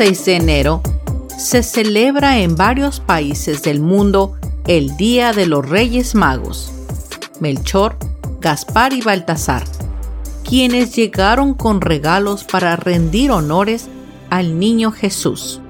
[0.00, 0.82] 6 de enero
[1.36, 4.32] se celebra en varios países del mundo
[4.66, 6.72] el Día de los Reyes Magos,
[7.38, 7.98] Melchor,
[8.40, 9.62] Gaspar y Baltasar,
[10.42, 13.90] quienes llegaron con regalos para rendir honores
[14.30, 15.60] al niño Jesús.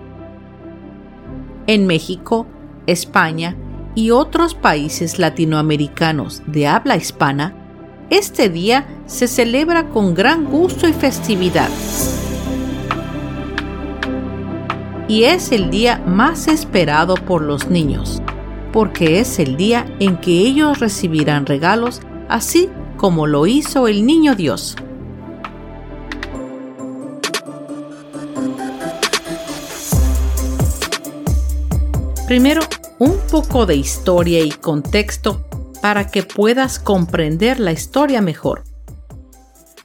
[1.66, 2.46] En México,
[2.86, 3.56] España
[3.96, 7.52] y otros países latinoamericanos de habla hispana,
[8.10, 11.68] este día se celebra con gran gusto y festividad
[15.10, 18.22] y es el día más esperado por los niños,
[18.72, 24.36] porque es el día en que ellos recibirán regalos, así como lo hizo el niño
[24.36, 24.76] Dios.
[32.28, 32.60] Primero,
[33.00, 35.44] un poco de historia y contexto
[35.82, 38.62] para que puedas comprender la historia mejor.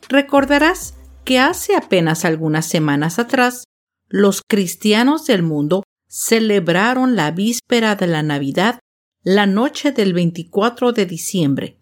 [0.07, 0.93] Recordarás
[1.23, 3.63] que hace apenas algunas semanas atrás
[4.07, 8.79] los cristianos del mundo celebraron la víspera de la Navidad
[9.23, 11.79] la noche del 24 de diciembre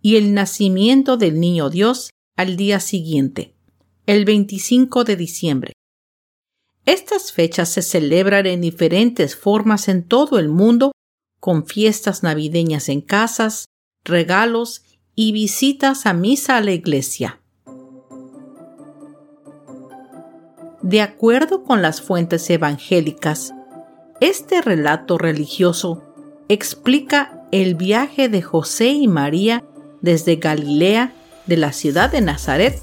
[0.00, 3.54] y el nacimiento del niño Dios al día siguiente,
[4.06, 5.72] el 25 de diciembre.
[6.84, 10.90] Estas fechas se celebran en diferentes formas en todo el mundo,
[11.38, 13.66] con fiestas navideñas en casas,
[14.02, 14.82] regalos
[15.14, 17.41] y visitas a misa a la iglesia.
[20.82, 23.54] De acuerdo con las fuentes evangélicas,
[24.20, 26.02] este relato religioso
[26.48, 29.64] explica el viaje de José y María
[30.00, 31.12] desde Galilea,
[31.46, 32.80] de la ciudad de Nazaret,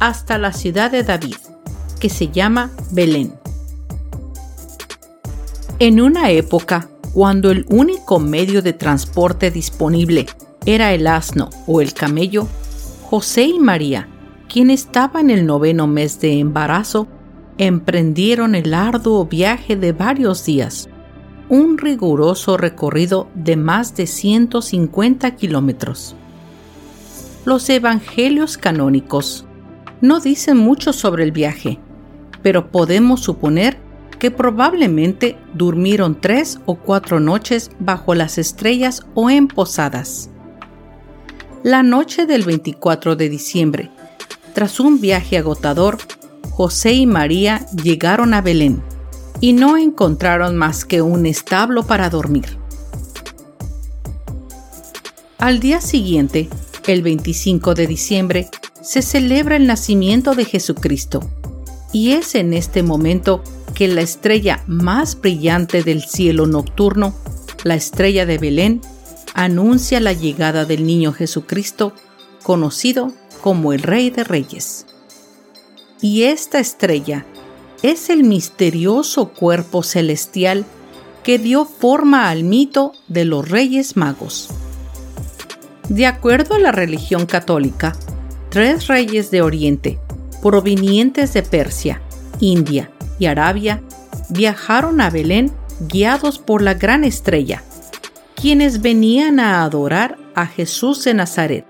[0.00, 1.36] hasta la ciudad de David,
[2.00, 3.34] que se llama Belén.
[5.78, 10.26] En una época cuando el único medio de transporte disponible
[10.66, 12.46] era el asno o el camello,
[13.08, 14.08] José y María,
[14.50, 17.08] quien estaba en el noveno mes de embarazo,
[17.58, 20.88] emprendieron el arduo viaje de varios días,
[21.48, 26.16] un riguroso recorrido de más de 150 kilómetros.
[27.44, 29.46] Los evangelios canónicos
[30.00, 31.78] no dicen mucho sobre el viaje,
[32.42, 33.78] pero podemos suponer
[34.18, 40.30] que probablemente durmieron tres o cuatro noches bajo las estrellas o en posadas.
[41.62, 43.90] La noche del 24 de diciembre,
[44.54, 45.98] tras un viaje agotador,
[46.56, 48.82] José y María llegaron a Belén
[49.42, 52.56] y no encontraron más que un establo para dormir.
[55.36, 56.48] Al día siguiente,
[56.86, 58.48] el 25 de diciembre,
[58.80, 61.20] se celebra el nacimiento de Jesucristo
[61.92, 63.42] y es en este momento
[63.74, 67.14] que la estrella más brillante del cielo nocturno,
[67.64, 68.80] la estrella de Belén,
[69.34, 71.92] anuncia la llegada del niño Jesucristo,
[72.42, 73.12] conocido
[73.42, 74.86] como el Rey de Reyes.
[76.00, 77.24] Y esta estrella
[77.82, 80.64] es el misterioso cuerpo celestial
[81.22, 84.48] que dio forma al mito de los Reyes Magos.
[85.88, 87.96] De acuerdo a la religión católica,
[88.50, 89.98] tres reyes de Oriente,
[90.42, 92.02] provenientes de Persia,
[92.40, 93.82] India y Arabia,
[94.28, 97.62] viajaron a Belén guiados por la gran estrella,
[98.34, 101.64] quienes venían a adorar a Jesús de Nazaret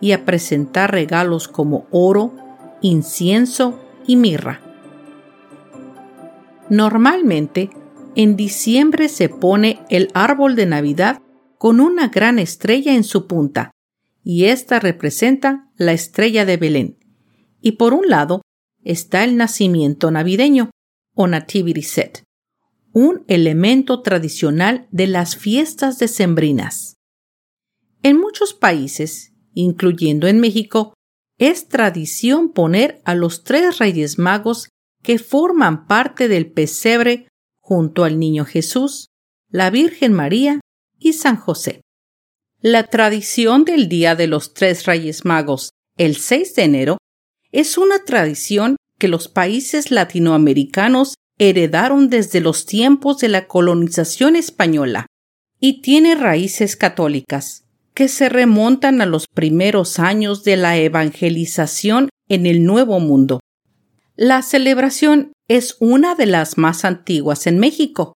[0.00, 2.32] y a presentar regalos como oro,
[2.80, 4.60] incienso y mirra.
[6.70, 7.70] Normalmente,
[8.14, 11.22] en diciembre se pone el árbol de Navidad
[11.56, 13.70] con una gran estrella en su punta,
[14.22, 16.98] y esta representa la estrella de Belén.
[17.60, 18.42] Y por un lado
[18.84, 20.70] está el nacimiento navideño,
[21.14, 22.22] o nativity set,
[22.92, 26.96] un elemento tradicional de las fiestas decembrinas.
[28.02, 30.94] En muchos países, incluyendo en México,
[31.38, 34.68] es tradición poner a los tres reyes magos
[35.02, 37.28] que forman parte del pesebre
[37.60, 39.06] junto al niño Jesús,
[39.48, 40.60] la Virgen María
[40.98, 41.80] y San José.
[42.60, 46.98] La tradición del Día de los Tres Reyes Magos, el 6 de enero,
[47.52, 55.06] es una tradición que los países latinoamericanos heredaron desde los tiempos de la colonización española
[55.60, 57.67] y tiene raíces católicas
[57.98, 63.40] que se remontan a los primeros años de la evangelización en el Nuevo Mundo.
[64.14, 68.12] La celebración es una de las más antiguas en México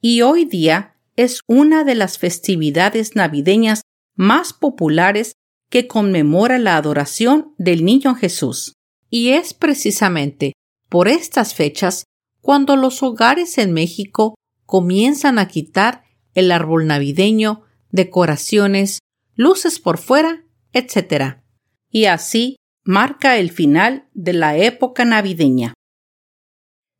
[0.00, 3.82] y hoy día es una de las festividades navideñas
[4.16, 5.34] más populares
[5.68, 8.72] que conmemora la adoración del Niño Jesús.
[9.10, 10.54] Y es precisamente
[10.88, 12.04] por estas fechas
[12.40, 19.00] cuando los hogares en México comienzan a quitar el árbol navideño, decoraciones,
[19.34, 21.42] luces por fuera, etc.
[21.90, 25.74] Y así marca el final de la época navideña.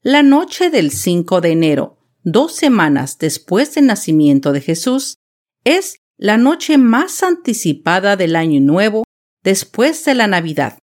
[0.03, 5.17] La noche del 5 de enero, dos semanas después del nacimiento de Jesús,
[5.65, 9.05] es la noche más anticipada del Año Nuevo
[9.43, 10.79] después de la Navidad.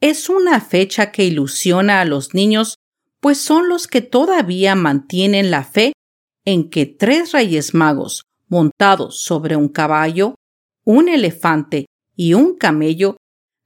[0.00, 2.76] Es una fecha que ilusiona a los niños
[3.24, 5.94] pues son los que todavía mantienen la fe
[6.44, 10.34] en que tres reyes magos montados sobre un caballo,
[10.84, 11.86] un elefante
[12.16, 13.16] y un camello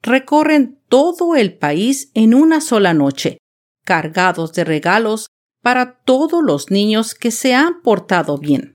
[0.03, 3.39] recorren todo el país en una sola noche,
[3.85, 5.27] cargados de regalos
[5.63, 8.75] para todos los niños que se han portado bien.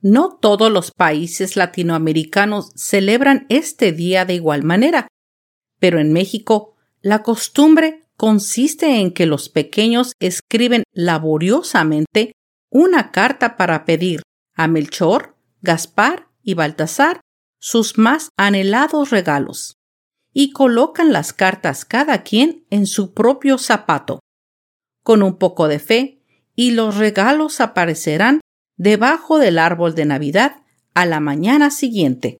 [0.00, 5.08] No todos los países latinoamericanos celebran este día de igual manera,
[5.78, 12.32] pero en México la costumbre consiste en que los pequeños escriben laboriosamente
[12.70, 14.22] una carta para pedir
[14.54, 17.20] a Melchor, Gaspar y Baltasar
[17.64, 19.76] sus más anhelados regalos,
[20.32, 24.18] y colocan las cartas cada quien en su propio zapato.
[25.04, 26.22] Con un poco de fe,
[26.56, 28.40] y los regalos aparecerán
[28.76, 30.56] debajo del árbol de Navidad
[30.92, 32.38] a la mañana siguiente.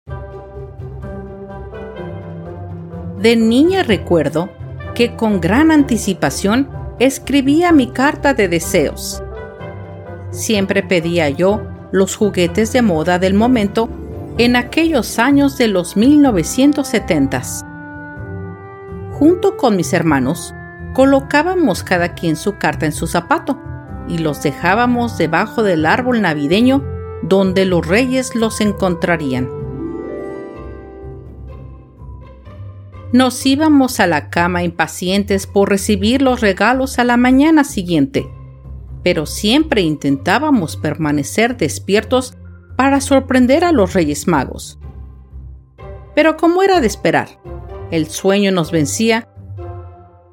[3.20, 4.50] De niña recuerdo
[4.96, 6.68] que con gran anticipación
[6.98, 9.22] escribía mi carta de deseos.
[10.32, 13.88] Siempre pedía yo los juguetes de moda del momento
[14.38, 17.64] en aquellos años de los 1970s.
[19.12, 20.54] Junto con mis hermanos,
[20.94, 23.60] colocábamos cada quien su carta en su zapato
[24.08, 26.82] y los dejábamos debajo del árbol navideño
[27.22, 29.48] donde los reyes los encontrarían.
[33.12, 38.26] Nos íbamos a la cama impacientes por recibir los regalos a la mañana siguiente,
[39.02, 42.34] pero siempre intentábamos permanecer despiertos
[42.76, 44.78] para sorprender a los Reyes Magos.
[46.14, 47.40] Pero como era de esperar,
[47.90, 49.28] el sueño nos vencía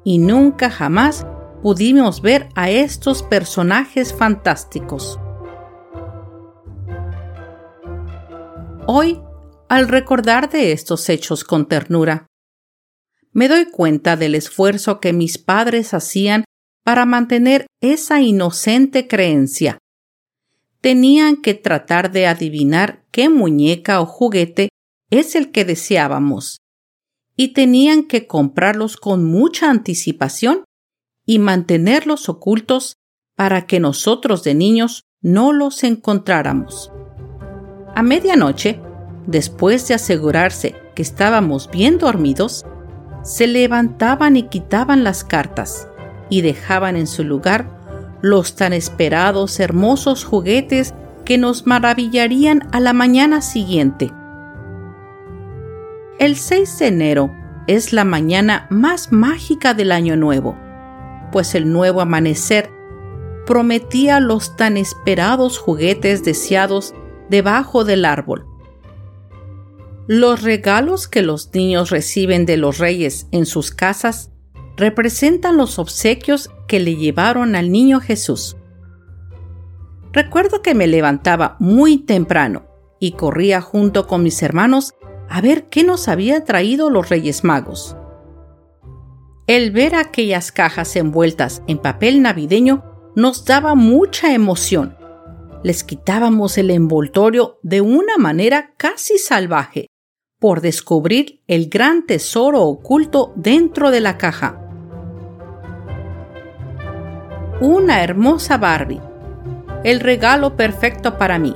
[0.04, 1.26] y nunca jamás
[1.62, 5.18] pudimos ver a estos personajes fantásticos.
[8.86, 9.20] Hoy,
[9.68, 12.26] al recordar de estos hechos con ternura,
[13.32, 16.44] me doy cuenta del esfuerzo que mis padres hacían
[16.84, 19.78] para mantener esa inocente creencia.
[20.80, 24.70] Tenían que tratar de adivinar qué muñeca o juguete
[25.10, 26.58] es el que deseábamos,
[27.36, 30.64] y tenían que comprarlos con mucha anticipación
[31.26, 32.94] y mantenerlos ocultos
[33.36, 36.92] para que nosotros de niños no los encontráramos.
[37.94, 38.80] A medianoche,
[39.26, 42.64] después de asegurarse que estábamos bien dormidos,
[43.22, 45.89] se levantaban y quitaban las cartas
[46.30, 47.66] y dejaban en su lugar
[48.22, 50.94] los tan esperados hermosos juguetes
[51.24, 54.12] que nos maravillarían a la mañana siguiente.
[56.18, 57.30] El 6 de enero
[57.66, 60.56] es la mañana más mágica del año nuevo,
[61.32, 62.70] pues el nuevo amanecer
[63.46, 66.94] prometía los tan esperados juguetes deseados
[67.30, 68.46] debajo del árbol.
[70.06, 74.30] Los regalos que los niños reciben de los reyes en sus casas
[74.80, 78.56] representan los obsequios que le llevaron al niño Jesús.
[80.12, 82.66] Recuerdo que me levantaba muy temprano
[82.98, 84.94] y corría junto con mis hermanos
[85.28, 87.96] a ver qué nos había traído los Reyes Magos.
[89.46, 92.84] El ver aquellas cajas envueltas en papel navideño
[93.14, 94.96] nos daba mucha emoción.
[95.62, 99.88] Les quitábamos el envoltorio de una manera casi salvaje
[100.40, 104.69] por descubrir el gran tesoro oculto dentro de la caja.
[107.60, 109.02] Una hermosa Barbie.
[109.84, 111.54] El regalo perfecto para mí.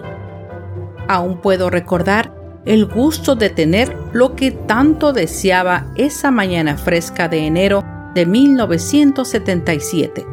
[1.09, 2.35] Aún puedo recordar
[2.67, 7.83] el gusto de tener lo que tanto deseaba esa mañana fresca de enero
[8.15, 10.27] de 1977.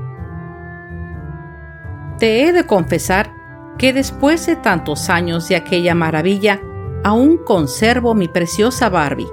[2.19, 3.31] Te he de confesar
[3.77, 6.59] que después de tantos años de aquella maravilla,
[7.05, 9.29] aún conservo mi preciosa Barbie.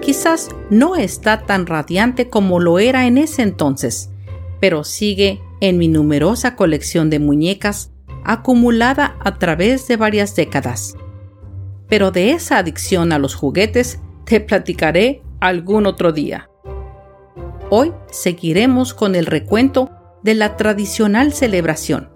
[0.00, 4.11] Quizás no está tan radiante como lo era en ese entonces,
[4.62, 7.90] pero sigue en mi numerosa colección de muñecas
[8.22, 10.94] acumulada a través de varias décadas.
[11.88, 16.48] Pero de esa adicción a los juguetes te platicaré algún otro día.
[17.70, 19.90] Hoy seguiremos con el recuento
[20.22, 22.10] de la tradicional celebración.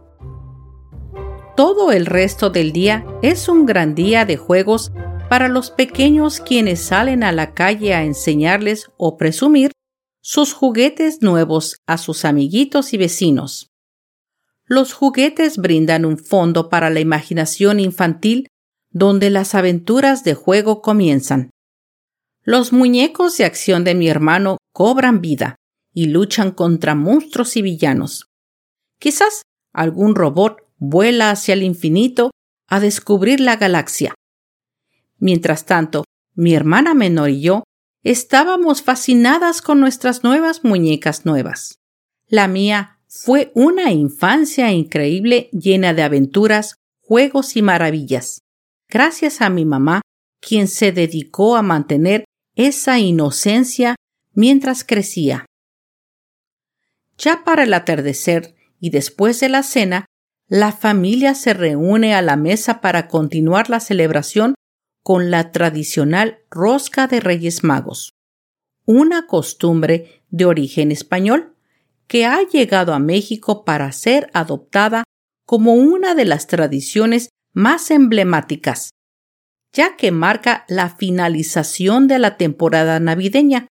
[1.57, 4.93] Todo el resto del día es un gran día de juegos
[5.29, 9.73] para los pequeños quienes salen a la calle a enseñarles o presumir
[10.29, 13.71] sus juguetes nuevos a sus amiguitos y vecinos.
[14.65, 18.49] Los juguetes brindan un fondo para la imaginación infantil
[18.91, 21.51] donde las aventuras de juego comienzan.
[22.43, 25.55] Los muñecos de acción de mi hermano cobran vida
[25.95, 28.27] y luchan contra monstruos y villanos.
[28.99, 29.43] Quizás
[29.73, 32.33] algún robot vuela hacia el infinito
[32.67, 34.13] a descubrir la galaxia.
[35.19, 36.03] Mientras tanto,
[36.35, 37.63] mi hermana menor y yo
[38.11, 41.81] estábamos fascinadas con nuestras nuevas muñecas nuevas.
[42.29, 48.43] La mía fue una infancia increíble llena de aventuras, juegos y maravillas.
[48.89, 50.03] Gracias a mi mamá,
[50.41, 53.97] quien se dedicó a mantener esa inocencia
[54.35, 55.45] mientras crecía.
[57.19, 60.07] Ya para el atardecer y después de la cena,
[60.47, 64.55] la familia se reúne a la mesa para continuar la celebración
[65.07, 68.15] con la tradicional rosca de Reyes Magos,
[68.87, 71.55] una costumbre de origen español
[72.09, 75.05] que ha llegado a México para ser adoptada
[75.47, 78.91] como una de las tradiciones más emblemáticas,
[79.73, 83.69] ya que marca la finalización de la temporada navideña,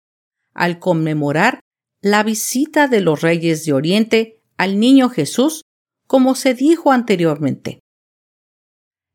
[0.55, 1.61] al conmemorar
[2.01, 5.61] la visita de los reyes de Oriente al niño Jesús,
[6.07, 7.81] como se dijo anteriormente.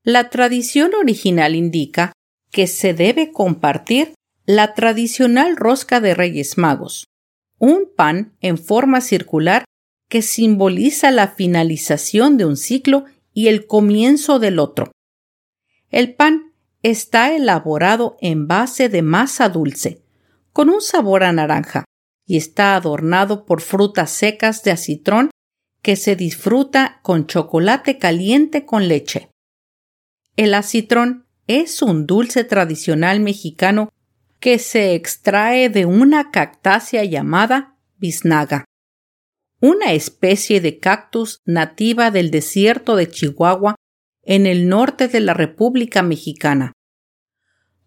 [0.05, 2.11] La tradición original indica
[2.51, 4.13] que se debe compartir
[4.45, 7.07] la tradicional rosca de Reyes Magos,
[7.57, 9.63] un pan en forma circular
[10.09, 14.91] que simboliza la finalización de un ciclo y el comienzo del otro.
[15.89, 20.03] El pan está elaborado en base de masa dulce,
[20.51, 21.85] con un sabor a naranja,
[22.27, 25.31] y está adornado por frutas secas de acitrón
[25.81, 29.29] que se disfruta con chocolate caliente con leche.
[30.35, 33.91] El acitrón es un dulce tradicional mexicano
[34.39, 38.65] que se extrae de una cactácea llamada biznaga,
[39.59, 43.75] una especie de cactus nativa del desierto de Chihuahua
[44.23, 46.73] en el norte de la República Mexicana.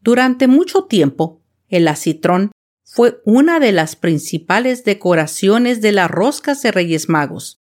[0.01, 2.53] Durante mucho tiempo, el acitrón
[2.85, 7.61] fue una de las principales decoraciones de las roscas de Reyes Magos.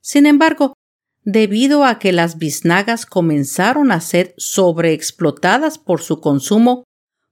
[0.00, 0.74] Sin embargo,
[1.32, 6.84] debido a que las biznagas comenzaron a ser sobreexplotadas por su consumo,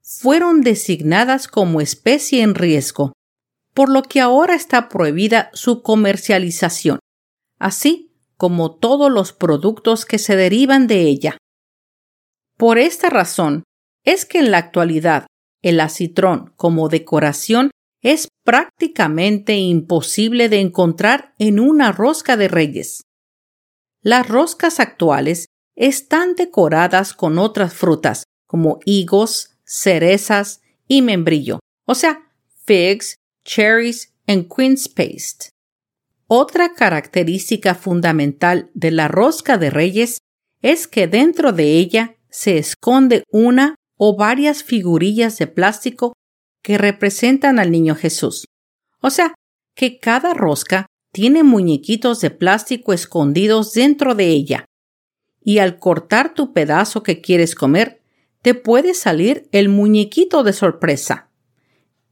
[0.02, 3.12] fueron designadas como especie en riesgo,
[3.74, 6.98] por lo que ahora está prohibida su comercialización,
[7.58, 11.38] así como todos los productos que se derivan de ella.
[12.56, 13.64] Por esta razón
[14.04, 15.26] es que en la actualidad
[15.62, 23.02] el acitrón como decoración es prácticamente imposible de encontrar en una rosca de reyes.
[24.02, 32.32] Las roscas actuales están decoradas con otras frutas como higos, cerezas y membrillo, o sea,
[32.64, 35.50] figs, cherries y queen's paste.
[36.26, 40.18] Otra característica fundamental de la rosca de reyes
[40.62, 46.12] es que dentro de ella se esconde una o varias figurillas de plástico
[46.62, 48.44] que representan al niño Jesús.
[49.00, 49.34] O sea,
[49.74, 54.64] que cada rosca tiene muñequitos de plástico escondidos dentro de ella.
[55.42, 58.02] Y al cortar tu pedazo que quieres comer,
[58.42, 61.30] te puede salir el muñequito de sorpresa.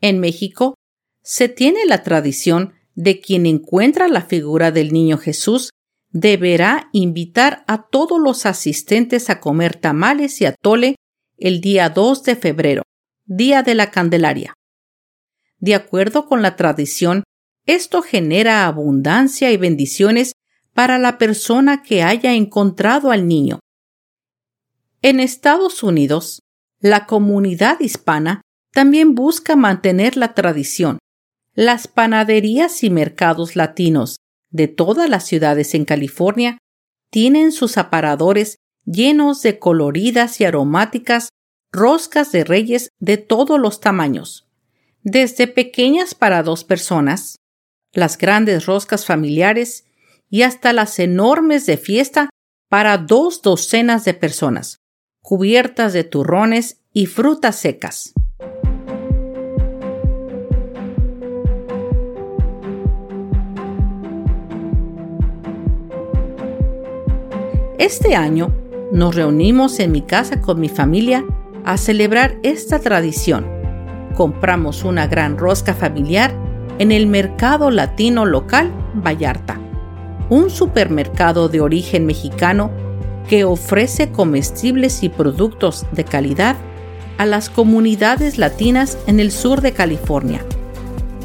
[0.00, 0.74] En México,
[1.22, 5.70] se tiene la tradición de quien encuentra la figura del niño Jesús
[6.10, 10.96] deberá invitar a todos los asistentes a comer tamales y atole
[11.36, 12.82] el día 2 de febrero,
[13.26, 14.54] día de la Candelaria.
[15.58, 17.24] De acuerdo con la tradición,
[17.66, 20.32] esto genera abundancia y bendiciones
[20.72, 23.58] para la persona que haya encontrado al niño.
[25.02, 26.42] En Estados Unidos,
[26.80, 28.42] la comunidad hispana
[28.72, 30.98] también busca mantener la tradición.
[31.54, 34.16] Las panaderías y mercados latinos
[34.50, 36.58] de todas las ciudades en California
[37.10, 41.30] tienen sus aparadores llenos de coloridas y aromáticas
[41.72, 44.46] roscas de reyes de todos los tamaños,
[45.02, 47.36] desde pequeñas para dos personas,
[47.92, 49.84] las grandes roscas familiares
[50.28, 52.30] y hasta las enormes de fiesta
[52.68, 54.80] para dos docenas de personas,
[55.22, 58.12] cubiertas de turrones y frutas secas.
[67.78, 68.52] Este año
[68.90, 71.24] nos reunimos en mi casa con mi familia
[71.64, 73.46] a celebrar esta tradición.
[74.16, 76.45] Compramos una gran rosca familiar
[76.78, 79.58] en el mercado latino local Vallarta,
[80.28, 82.70] un supermercado de origen mexicano
[83.28, 86.56] que ofrece comestibles y productos de calidad
[87.18, 90.44] a las comunidades latinas en el sur de California.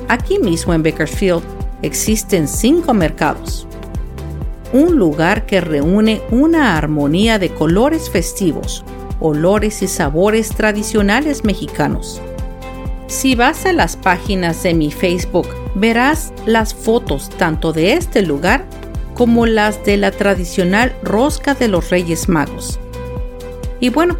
[0.08, 1.44] Aquí mismo en Bakersfield
[1.82, 3.68] existen cinco mercados,
[4.74, 8.86] un lugar que reúne una armonía de colores festivos,
[9.20, 12.22] olores y sabores tradicionales mexicanos.
[13.12, 18.64] Si vas a las páginas de mi Facebook, verás las fotos tanto de este lugar
[19.16, 22.80] como las de la tradicional rosca de los Reyes Magos.
[23.82, 24.18] Y bueno,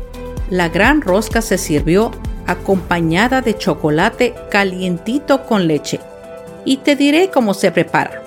[0.50, 2.12] la gran rosca se sirvió
[2.48, 6.02] acompañada de chocolate calientito con leche.
[6.66, 8.22] Y te diré cómo se prepara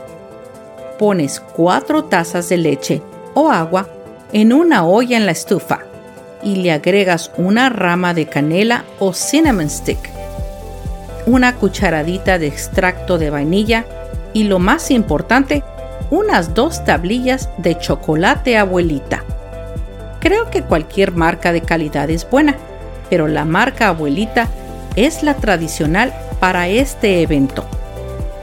[0.99, 3.03] pones cuatro tazas de leche
[3.35, 3.89] o agua
[4.33, 5.81] en una olla en la estufa
[6.43, 9.99] y le agregas una rama de canela o cinnamon stick,
[11.27, 13.85] una cucharadita de extracto de vainilla
[14.33, 15.63] y lo más importante,
[16.11, 19.25] unas dos tablillas de chocolate abuelita.
[20.21, 22.57] Creo que cualquier marca de calidad es buena,
[23.11, 24.49] pero la marca abuelita
[24.97, 27.65] es la tradicional para este evento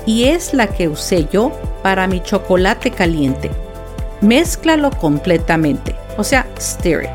[0.05, 1.51] y es la que usé yo
[1.83, 3.51] para mi chocolate caliente.
[4.21, 7.09] Mézclalo completamente, o sea, stir it,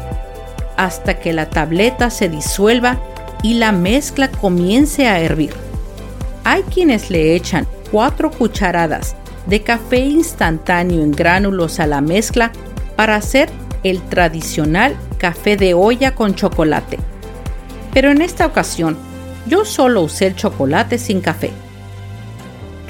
[0.76, 2.98] hasta que la tableta se disuelva
[3.42, 5.52] y la mezcla comience a hervir.
[6.44, 12.52] Hay quienes le echan 4 cucharadas de café instantáneo en gránulos a la mezcla
[12.96, 13.48] para hacer
[13.84, 16.98] el tradicional café de olla con chocolate.
[17.92, 18.96] Pero en esta ocasión,
[19.46, 21.52] yo solo usé el chocolate sin café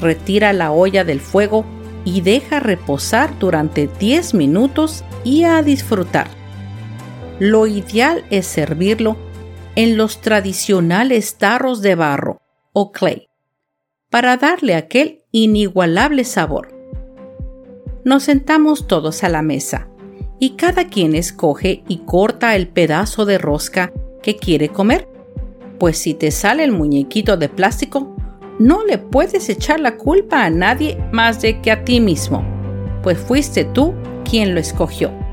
[0.01, 1.65] retira la olla del fuego
[2.05, 6.29] y deja reposar durante 10 minutos y a disfrutar.
[7.39, 9.17] Lo ideal es servirlo
[9.77, 12.41] en los tradicionales tarros de barro
[12.73, 13.29] o clay
[14.11, 16.75] para darle aquel inigualable sabor.
[18.05, 19.89] Nos sentamos todos a la mesa
[20.39, 25.09] y cada quien escoge y corta el pedazo de rosca que quiere comer.
[25.79, 28.17] Pues si te sale el muñequito de plástico,
[28.59, 32.43] no le puedes echar la culpa a nadie más de que a ti mismo,
[33.03, 35.26] pues fuiste tú quien lo escogió.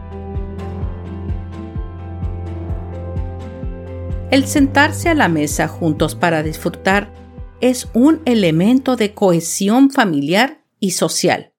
[4.33, 7.13] El sentarse a la mesa juntos para disfrutar
[7.61, 11.53] es un elemento de cohesión familiar y social,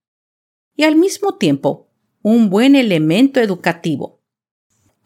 [0.75, 1.89] y al mismo tiempo
[2.21, 4.25] un buen elemento educativo.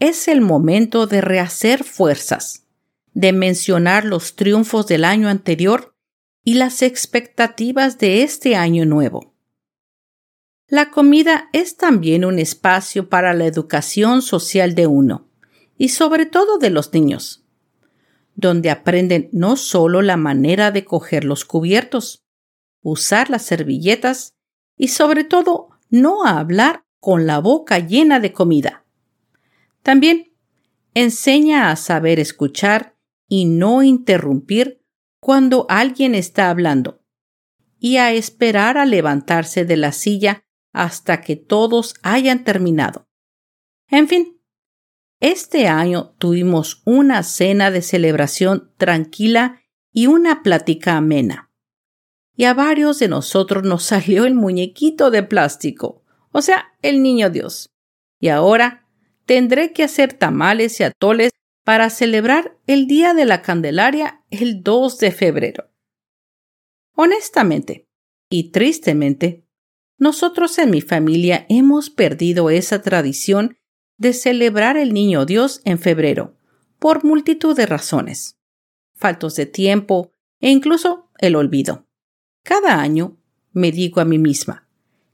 [0.00, 2.66] Es el momento de rehacer fuerzas,
[3.12, 5.94] de mencionar los triunfos del año anterior
[6.42, 9.34] y las expectativas de este año nuevo.
[10.68, 15.28] La comida es también un espacio para la educación social de uno,
[15.76, 17.44] y sobre todo de los niños,
[18.38, 22.24] donde aprenden no solo la manera de coger los cubiertos,
[22.80, 24.36] usar las servilletas
[24.76, 28.84] y sobre todo no hablar con la boca llena de comida.
[29.82, 30.36] También
[30.94, 32.96] enseña a saber escuchar
[33.26, 34.84] y no interrumpir
[35.20, 37.02] cuando alguien está hablando
[37.80, 43.08] y a esperar a levantarse de la silla hasta que todos hayan terminado.
[43.88, 44.37] En fin,
[45.20, 51.50] este año tuvimos una cena de celebración tranquila y una plática amena.
[52.36, 57.30] Y a varios de nosotros nos salió el muñequito de plástico, o sea, el niño
[57.30, 57.70] Dios.
[58.20, 58.86] Y ahora
[59.26, 61.32] tendré que hacer tamales y atoles
[61.64, 65.70] para celebrar el Día de la Candelaria el 2 de febrero.
[66.94, 67.88] Honestamente
[68.30, 69.46] y tristemente,
[69.98, 73.57] nosotros en mi familia hemos perdido esa tradición
[73.98, 76.36] de celebrar el Niño Dios en febrero,
[76.78, 78.38] por multitud de razones,
[78.94, 81.86] faltos de tiempo e incluso el olvido.
[82.42, 83.18] Cada año
[83.52, 84.68] me digo a mí misma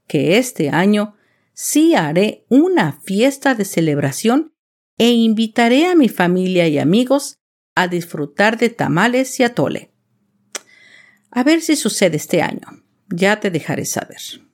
[0.07, 1.15] que este año
[1.53, 4.53] sí haré una fiesta de celebración
[4.97, 7.39] e invitaré a mi familia y amigos
[7.73, 9.91] a disfrutar de tamales y atole.
[11.31, 12.83] A ver si sucede este año.
[13.09, 14.44] Ya te dejaré saber.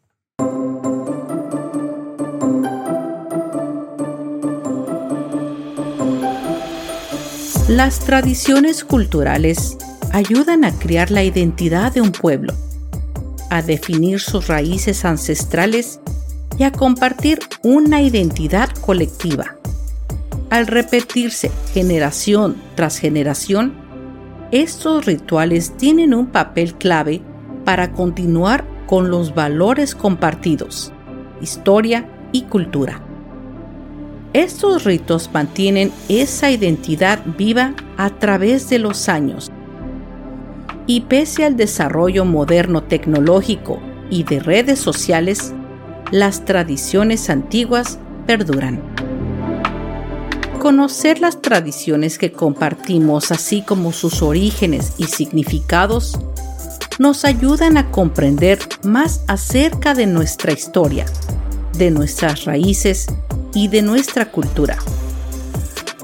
[7.68, 9.78] Las tradiciones culturales
[10.12, 12.54] ayudan a crear la identidad de un pueblo,
[13.50, 16.00] a definir sus raíces ancestrales
[16.58, 19.58] y a compartir una identidad colectiva.
[20.50, 23.74] Al repetirse generación tras generación,
[24.52, 27.22] estos rituales tienen un papel clave
[27.64, 30.92] para continuar con los valores compartidos,
[31.42, 33.02] historia y cultura.
[34.34, 39.52] Estos ritos mantienen esa identidad viva a través de los años.
[40.88, 45.54] Y pese al desarrollo moderno tecnológico y de redes sociales,
[46.12, 48.82] las tradiciones antiguas perduran.
[50.60, 56.18] Conocer las tradiciones que compartimos, así como sus orígenes y significados,
[57.00, 61.06] nos ayudan a comprender más acerca de nuestra historia,
[61.78, 63.08] de nuestras raíces
[63.54, 64.78] y de nuestra cultura.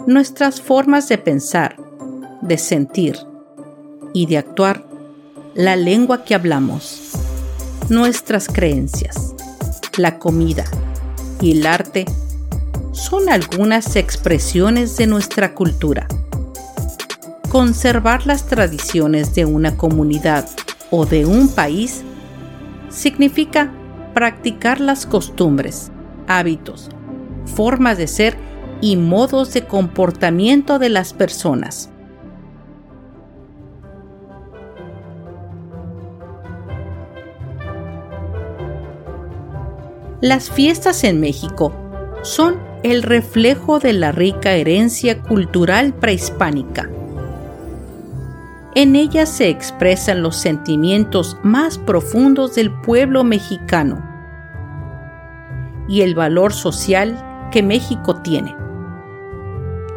[0.05, 1.77] Nuestras formas de pensar,
[2.41, 3.17] de sentir
[4.13, 4.85] y de actuar,
[5.53, 7.11] la lengua que hablamos,
[7.89, 9.33] nuestras creencias,
[9.97, 10.65] la comida
[11.41, 12.05] y el arte
[12.91, 16.07] son algunas expresiones de nuestra cultura.
[17.49, 20.49] Conservar las tradiciones de una comunidad
[20.91, 22.03] o de un país
[22.89, 23.71] significa
[24.13, 25.91] practicar las costumbres,
[26.27, 26.89] hábitos,
[27.47, 28.37] formas de ser
[28.81, 31.89] y modos de comportamiento de las personas.
[40.21, 41.73] Las fiestas en México
[42.23, 46.89] son el reflejo de la rica herencia cultural prehispánica.
[48.73, 54.03] En ellas se expresan los sentimientos más profundos del pueblo mexicano
[55.87, 57.23] y el valor social
[57.63, 58.55] México tiene.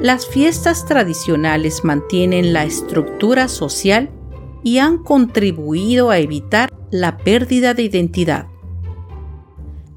[0.00, 4.08] Las fiestas tradicionales mantienen la estructura social
[4.62, 8.46] y han contribuido a evitar la pérdida de identidad,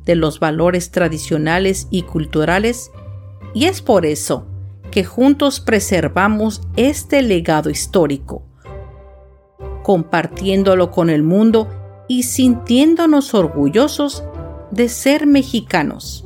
[0.06, 2.92] de los valores tradicionales y culturales,
[3.54, 4.46] y es por eso
[4.92, 8.44] que juntos preservamos este legado histórico,
[9.84, 11.68] compartiéndolo con el mundo
[12.08, 14.24] y sintiéndonos orgullosos
[14.72, 16.26] de ser mexicanos.